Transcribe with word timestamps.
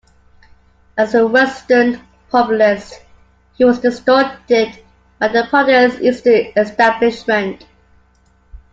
As 0.97 1.13
a 1.13 1.27
western 1.27 2.01
populist, 2.31 3.03
he 3.53 3.63
was 3.65 3.81
distrusted 3.81 4.83
by 5.19 5.27
the 5.27 5.47
party's 5.51 5.99
eastern 6.01 6.51
establishment. 6.57 7.67